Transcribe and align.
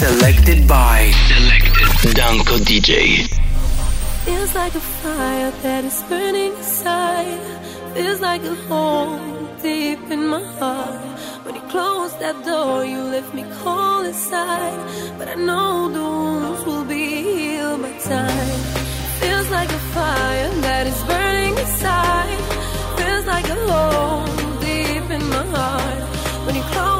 Selected 0.00 0.66
by 0.66 1.10
Selected 1.28 2.16
Danko 2.16 2.56
DJ. 2.56 3.28
Feels 4.24 4.54
like 4.54 4.74
a 4.74 4.80
fire 4.80 5.50
that 5.60 5.84
is 5.84 6.02
burning 6.08 6.54
inside. 6.56 7.38
Feels 7.92 8.20
like 8.22 8.42
a 8.44 8.54
hole 8.66 9.20
deep 9.60 10.00
in 10.10 10.26
my 10.26 10.42
heart. 10.58 11.04
When 11.44 11.54
you 11.54 11.60
close 11.68 12.16
that 12.16 12.42
door, 12.46 12.82
you 12.82 13.02
left 13.14 13.34
me 13.34 13.44
cold 13.62 14.06
inside. 14.06 14.80
But 15.18 15.28
I 15.28 15.34
know 15.34 15.90
the 15.90 16.00
wounds 16.00 16.64
will 16.64 16.86
be 16.86 17.04
healed 17.22 17.82
by 17.82 17.92
time. 17.98 18.60
Feels 19.20 19.50
like 19.50 19.68
a 19.68 19.82
fire 19.96 20.48
that 20.66 20.86
is 20.86 21.00
burning 21.10 21.58
inside. 21.58 22.40
Feels 22.96 23.26
like 23.26 23.48
a 23.50 23.58
hole 23.68 24.24
deep 24.64 25.10
in 25.10 25.24
my 25.28 25.44
heart. 25.54 26.02
When 26.46 26.54
you 26.56 26.62
close 26.72 26.99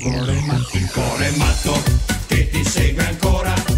cuore 0.00 0.40
matto, 0.46 0.76
un 0.76 0.88
cuore 0.92 1.30
matto 1.36 1.82
che 2.26 2.48
ti 2.50 2.64
segue 2.64 3.06
ancora. 3.06 3.75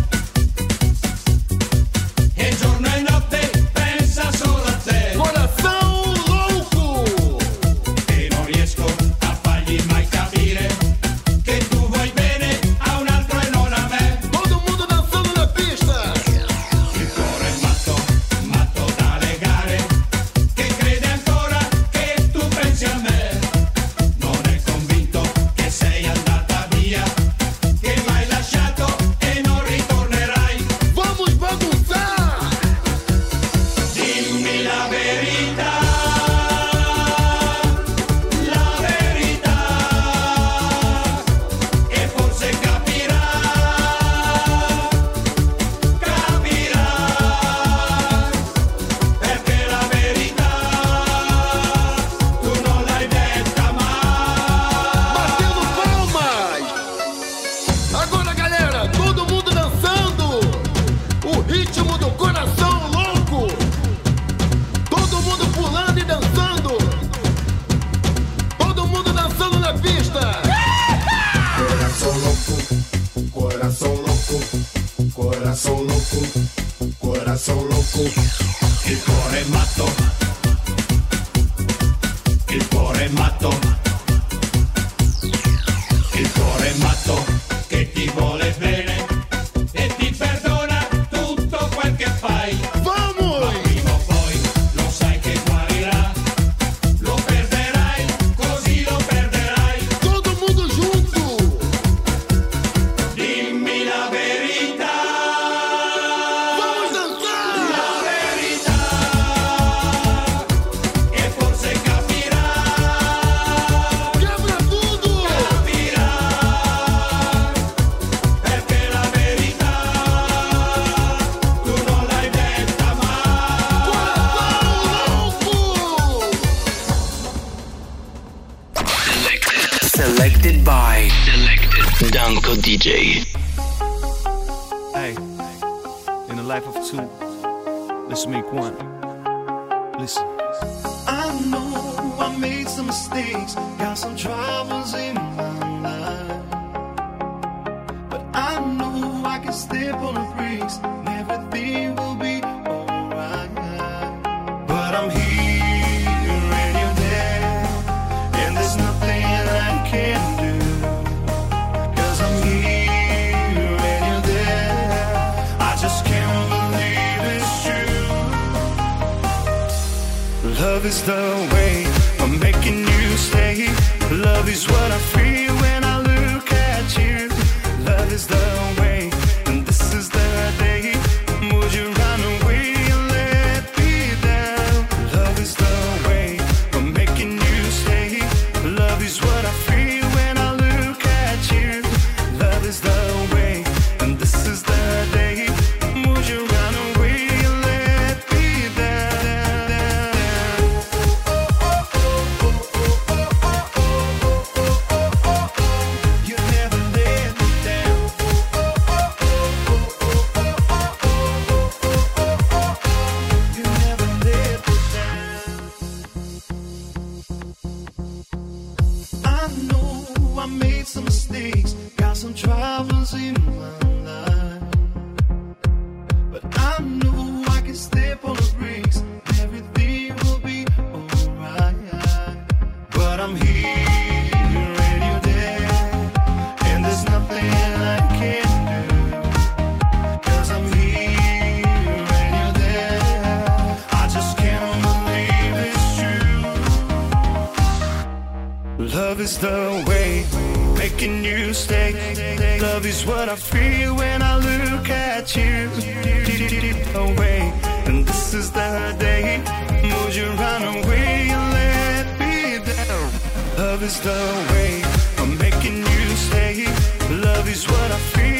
Love 263.78 263.87
is 263.87 264.00
the 264.00 264.47
way 264.50 264.82
I'm 265.18 265.38
making 265.38 265.76
you 265.76 266.16
stay. 266.16 266.64
Love 267.11 267.49
is 267.49 267.64
what 267.68 267.92
I 267.92 267.99
feel. 267.99 268.38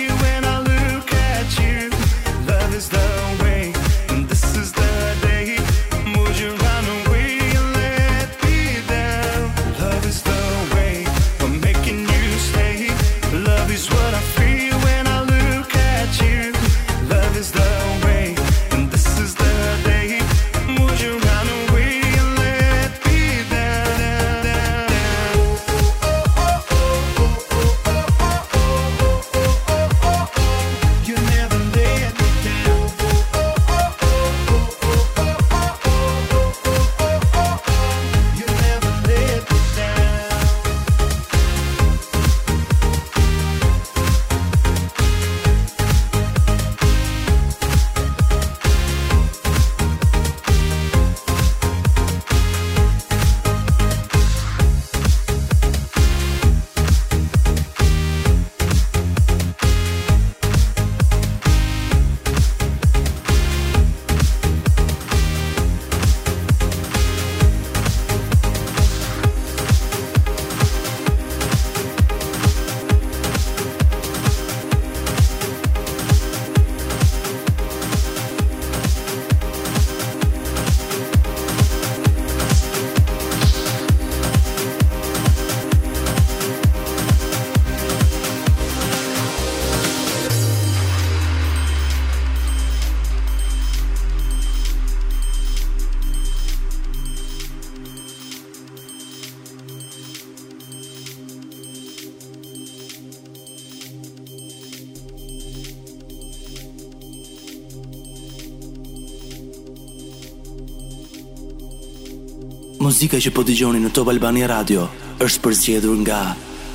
Muzika 112.99 113.21
që 113.23 113.31
po 113.31 113.45
dëgjoni 113.47 113.79
në 113.79 113.93
Top 113.95 114.09
Albania 114.11 114.49
Radio 114.51 114.89
është 115.23 115.43
përzgjedhur 115.45 116.01
nga 116.01 116.17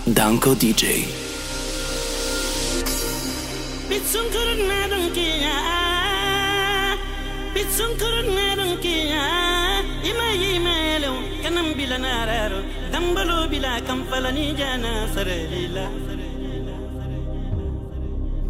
Danko 0.08 0.53
DJ. 0.56 1.01
Bitsun 3.89 4.30
kurun 4.32 4.62
merun 4.70 5.03
kiya 5.18 5.58
Bitsun 7.58 7.92
kurun 8.00 8.32
merun 8.39 8.72
kiya 8.86 9.27
Ima 10.13 10.30
yimelo 10.39 11.12
kanam 11.44 11.74
bilanararu 11.75 12.63
Dambalo 12.96 13.42
bila 13.51 13.75
kampalani 13.84 14.53
jana 14.56 14.94
sarelila 15.12 15.89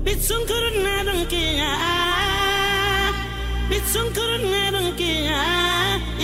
Bitsun 0.05 0.45
kurun 0.45 0.77
merun 0.85 1.25
kiya 1.25 2.12
bitsun 3.73 4.07
kurun 4.15 4.43
ngelun 4.53 4.87
ki 4.99 5.11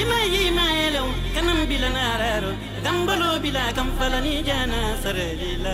ima 0.01 0.19
ima 0.47 0.65
elo 0.85 1.03
kanam 1.35 1.59
bilanararo 1.69 2.51
dambalo 2.85 3.29
bila 3.43 3.63
kamfalani 3.77 4.33
jana 4.47 4.81
sarila 5.03 5.73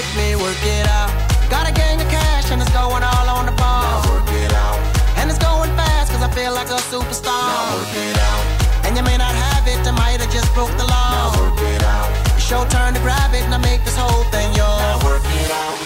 perfectly 0.00 0.36
work 0.36 0.56
it 0.64 0.88
out. 0.88 1.10
Got 1.50 1.68
a 1.68 1.72
gang 1.72 2.00
of 2.00 2.08
cash 2.08 2.50
and 2.50 2.60
it's 2.62 2.72
going 2.72 3.02
all 3.02 3.28
on 3.28 3.44
the 3.46 3.52
ball. 3.52 3.82
Now 3.84 4.12
work 4.12 4.28
it 4.32 4.52
out. 4.52 4.78
And 5.18 5.28
it's 5.28 5.38
going 5.38 5.70
fast 5.76 6.12
cause 6.12 6.22
I 6.22 6.30
feel 6.32 6.52
like 6.54 6.68
a 6.68 6.80
superstar. 6.88 7.28
Now 7.28 7.76
work 7.76 7.94
it 7.94 8.16
out. 8.16 8.86
And 8.86 8.96
you 8.96 9.02
may 9.02 9.16
not 9.18 9.34
have 9.34 9.66
it, 9.68 9.86
I 9.86 9.90
might 9.92 10.20
have 10.20 10.32
just 10.32 10.52
broke 10.54 10.72
the 10.78 10.86
law. 10.86 11.10
Now 11.12 11.36
work 11.40 11.60
it 11.60 11.82
out. 11.82 12.08
It's 12.36 12.50
your 12.50 12.64
turn 12.68 12.94
to 12.94 13.00
grab 13.00 13.34
it 13.34 13.42
and 13.44 13.54
I 13.54 13.58
make 13.58 13.84
this 13.84 13.96
whole 13.96 14.24
thing 14.32 14.48
yours. 14.56 14.80
Now 14.80 15.04
work 15.04 15.22
it 15.24 15.50
out. 15.50 15.76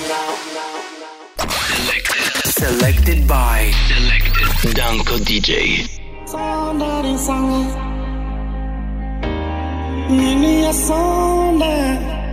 Selected. 2.62 3.26
By 3.26 3.72
Selected 3.88 4.74
Danko 4.76 5.16
DJ. 5.18 5.88
Sunday, 6.26 7.16
Sunday. 7.16 7.92
Sunday 10.72 12.23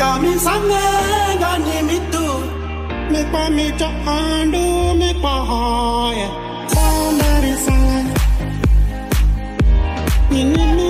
mi 0.00 0.32
sangenga 0.44 1.52
ni 1.64 1.82
mitu 1.88 2.26
mikwa 3.12 3.50
micho 3.50 3.88
andu 4.06 4.94
ni 4.94 5.14
ni 10.76 10.89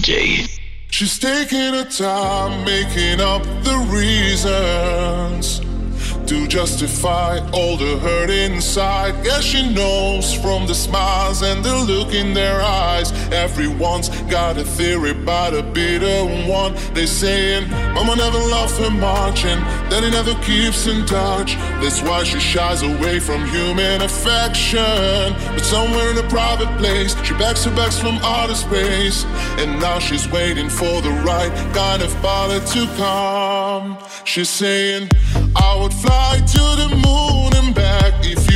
DJ. 0.00 0.48
She's 0.90 1.18
taking 1.18 1.74
her 1.74 1.84
time 1.84 2.64
making 2.64 3.20
up 3.20 3.42
the 3.62 3.76
reasons 3.92 5.60
to 6.26 6.46
justify 6.46 7.38
all 7.52 7.76
the 7.76 7.98
hurt 7.98 8.30
inside. 8.30 9.14
Yeah, 9.24 9.40
she 9.40 9.68
knows 9.72 10.32
from 10.32 10.66
the 10.66 10.74
smiles 10.74 11.42
and 11.42 11.64
the 11.64 11.74
look 11.76 12.14
in 12.14 12.34
their 12.34 12.60
eyes. 12.62 13.12
Everyone's 13.32 14.08
got 14.30 14.56
a 14.56 14.64
theory 14.64 15.10
about 15.10 15.54
a 15.54 15.62
bitter 15.62 16.24
one. 16.48 16.74
They're 16.94 17.06
saying, 17.06 17.68
Mama 17.94 18.16
never 18.16 18.38
loved 18.38 18.76
her 18.78 18.90
much, 18.90 19.44
and 19.44 19.60
that 19.90 20.02
he 20.02 20.10
never 20.10 20.34
keeps 20.42 20.86
in 20.86 21.04
touch. 21.04 21.56
That's 21.82 22.00
why 22.02 22.24
she 22.24 22.38
shies 22.38 22.82
away 22.82 23.20
from 23.20 23.44
human 23.46 24.02
affection. 24.02 25.34
But 25.54 25.64
somewhere 25.64 26.10
in 26.10 26.18
a 26.18 26.28
private 26.28 26.72
place, 26.78 27.14
she 27.24 27.34
backs 27.34 27.64
her 27.64 27.74
backs 27.74 27.98
from 27.98 28.16
outer 28.22 28.54
space. 28.54 29.24
And 29.58 29.80
now 29.80 29.98
she's 29.98 30.28
waiting 30.30 30.68
for 30.68 31.00
the 31.02 31.10
right 31.24 31.52
kind 31.74 32.02
of 32.02 32.14
pilot 32.22 32.66
to 32.68 32.86
come. 32.96 33.98
She's 34.24 34.48
saying, 34.48 35.08
I 35.56 35.76
would 35.80 35.92
fly 35.92 36.38
to 36.38 36.64
the 36.82 36.88
moon 37.06 37.64
and 37.64 37.74
back 37.74 38.14
if 38.24 38.49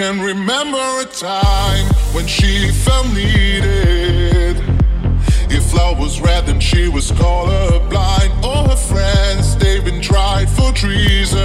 can 0.00 0.18
remember 0.18 0.78
a 1.02 1.04
time 1.04 1.84
when 2.14 2.26
she 2.26 2.72
felt 2.72 3.06
needed. 3.08 4.56
If 5.50 5.74
love 5.74 5.98
was 5.98 6.22
red, 6.22 6.46
then 6.46 6.58
she 6.58 6.88
was 6.88 7.12
colorblind. 7.12 8.42
All 8.42 8.66
her 8.66 8.76
friends, 8.76 9.58
they've 9.58 9.84
been 9.84 10.00
tried 10.00 10.48
for 10.48 10.72
treason 10.72 11.38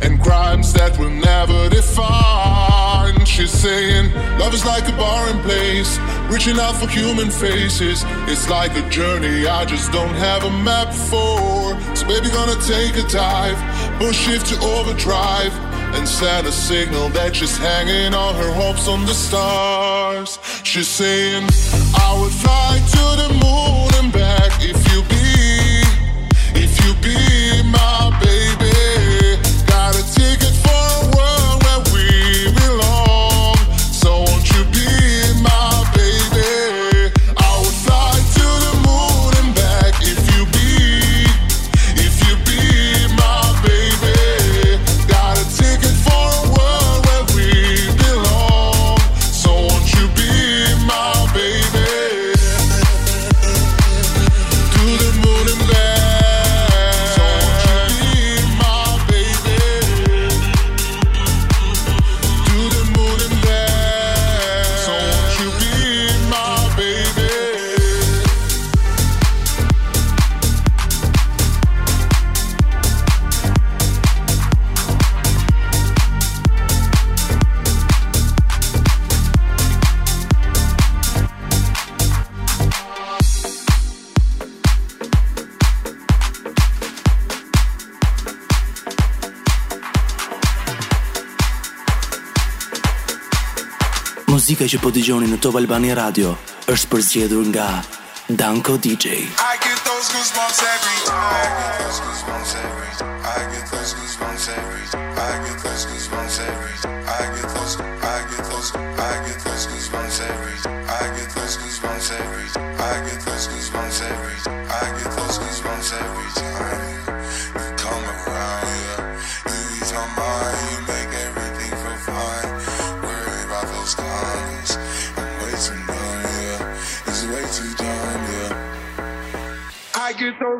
and 0.00 0.18
crimes 0.22 0.72
that 0.72 0.98
will 0.98 1.10
never 1.10 1.68
define. 1.68 3.26
She's 3.26 3.52
saying, 3.52 4.10
Love 4.38 4.54
is 4.54 4.64
like 4.64 4.88
a 4.88 4.92
barren 4.92 5.38
place, 5.42 5.98
reaching 6.30 6.58
out 6.58 6.76
for 6.76 6.88
human 6.88 7.28
faces. 7.28 8.04
It's 8.26 8.48
like 8.48 8.74
a 8.74 8.88
journey 8.88 9.46
I 9.46 9.66
just 9.66 9.92
don't 9.92 10.14
have 10.14 10.44
a 10.44 10.50
map 10.50 10.94
for. 10.94 11.76
So, 11.94 12.06
baby, 12.06 12.30
gonna 12.30 12.58
take 12.62 12.96
a 12.96 13.06
dive, 13.06 13.58
push 13.98 14.16
shift 14.16 14.46
to 14.46 14.58
overdrive 14.64 15.67
and 15.98 16.08
sent 16.08 16.46
a 16.46 16.52
signal 16.52 17.08
that 17.08 17.34
she's 17.34 17.56
hanging 17.58 18.14
all 18.14 18.32
her 18.32 18.52
hopes 18.52 18.86
on 18.86 19.04
the 19.04 19.14
stars. 19.14 20.38
She's 20.62 20.86
saying, 20.86 21.42
I 21.98 22.16
would 22.20 22.32
fly 22.32 22.78
to 22.94 23.04
the 23.22 23.28
moon. 23.42 23.87
Muzika 94.48 94.64
që 94.64 94.78
po 94.80 94.88
dëgjoni 94.88 95.26
në 95.28 95.36
Top 95.44 95.58
Albani 95.60 95.90
Radio 95.92 96.30
është 96.72 96.88
përzgjedhur 96.88 97.50
nga 97.50 97.66
Danko 98.32 98.78
DJ. 98.80 99.28
I 99.36 99.60
get 99.60 99.76
those 99.84 100.08
goosebumps 100.08 100.64
every 100.64 100.96
time. 101.04 101.20
I 101.20 101.52
get 101.60 101.76
those 101.84 102.00
goosebumps 102.00 102.56
every 102.64 102.92
time. 102.96 103.20
I 103.28 103.44
get 103.52 103.68
those 103.68 103.92
goosebumps 103.92 104.48
every 104.56 104.86
time. 104.88 105.12
I 105.20 105.36
get 105.44 105.58
those 105.60 105.84
goosebumps 105.84 106.40
every 106.48 106.76
time. 106.80 106.87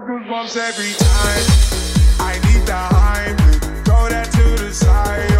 goosebumps 0.09 0.57
every 0.57 0.95
time. 0.95 1.45
I 2.19 2.41
need 2.47 2.67
the 2.67 2.73
high, 2.73 3.35
throw 3.85 4.09
that 4.09 4.33
to 4.33 4.65
the 4.65 4.73
side. 4.73 5.38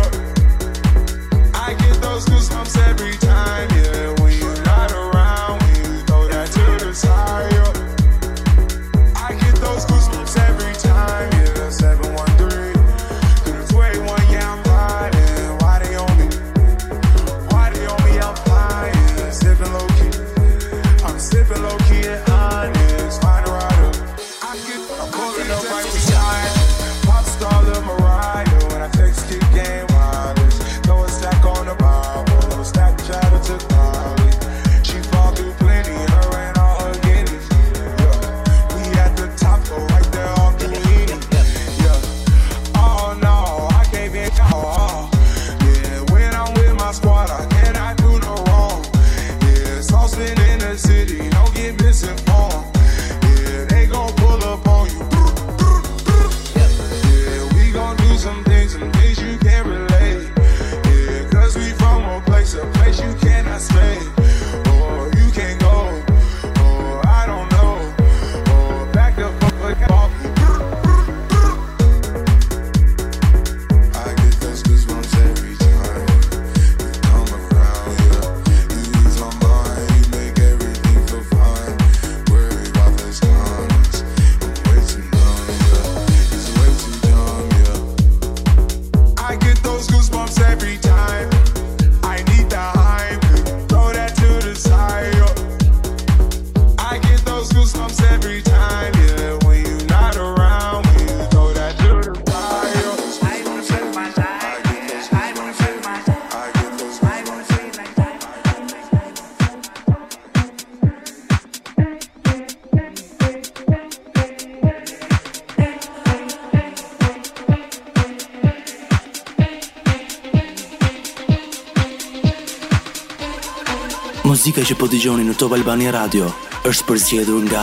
muzika 124.39 124.63
që 124.63 124.75
po 124.79 124.87
dëgjoni 124.87 125.25
në 125.27 125.33
Top 125.35 125.51
Albania 125.57 125.91
Radio 125.91 126.29
është 126.71 126.85
përzgjedhur 126.87 127.41
nga 127.49 127.63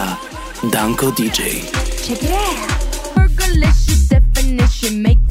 Danko 0.73 1.07
DJ. 1.15 1.63
Check 2.03 2.25
it 2.27 2.35
out. 2.35 2.99
Percolation 3.15 4.01
definition 4.11 4.99
make 4.99 5.24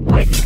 fitness. 0.00 0.39